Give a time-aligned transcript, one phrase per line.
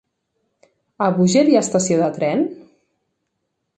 [1.07, 2.43] A Búger hi ha estació de tren?